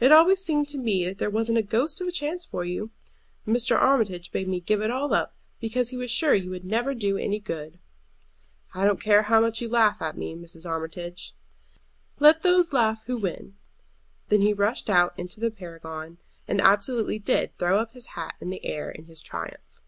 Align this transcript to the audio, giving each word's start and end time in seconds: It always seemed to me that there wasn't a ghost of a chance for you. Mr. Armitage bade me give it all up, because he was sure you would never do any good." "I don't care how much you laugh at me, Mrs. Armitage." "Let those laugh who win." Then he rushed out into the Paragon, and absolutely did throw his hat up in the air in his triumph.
It 0.00 0.10
always 0.10 0.40
seemed 0.40 0.68
to 0.70 0.78
me 0.78 1.04
that 1.04 1.18
there 1.18 1.28
wasn't 1.28 1.58
a 1.58 1.62
ghost 1.62 2.00
of 2.00 2.08
a 2.08 2.10
chance 2.10 2.46
for 2.46 2.64
you. 2.64 2.92
Mr. 3.46 3.76
Armitage 3.78 4.32
bade 4.32 4.48
me 4.48 4.58
give 4.58 4.80
it 4.80 4.90
all 4.90 5.12
up, 5.12 5.34
because 5.60 5.90
he 5.90 5.98
was 5.98 6.10
sure 6.10 6.32
you 6.32 6.48
would 6.48 6.64
never 6.64 6.94
do 6.94 7.18
any 7.18 7.38
good." 7.38 7.78
"I 8.74 8.86
don't 8.86 9.02
care 9.02 9.24
how 9.24 9.38
much 9.38 9.60
you 9.60 9.68
laugh 9.68 10.00
at 10.00 10.16
me, 10.16 10.34
Mrs. 10.34 10.64
Armitage." 10.64 11.34
"Let 12.20 12.40
those 12.42 12.72
laugh 12.72 13.04
who 13.04 13.18
win." 13.18 13.58
Then 14.30 14.40
he 14.40 14.54
rushed 14.54 14.88
out 14.88 15.12
into 15.18 15.40
the 15.40 15.50
Paragon, 15.50 16.16
and 16.48 16.62
absolutely 16.62 17.18
did 17.18 17.54
throw 17.58 17.84
his 17.84 18.06
hat 18.06 18.36
up 18.36 18.40
in 18.40 18.48
the 18.48 18.64
air 18.64 18.90
in 18.90 19.04
his 19.04 19.20
triumph. 19.20 19.82